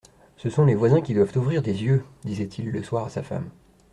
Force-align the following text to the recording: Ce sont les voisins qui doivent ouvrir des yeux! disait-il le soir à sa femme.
Ce 0.35 0.49
sont 0.49 0.65
les 0.65 0.73
voisins 0.73 1.01
qui 1.01 1.13
doivent 1.13 1.37
ouvrir 1.37 1.61
des 1.61 1.83
yeux! 1.83 2.03
disait-il 2.23 2.71
le 2.71 2.81
soir 2.81 3.05
à 3.05 3.09
sa 3.11 3.21
femme. 3.21 3.51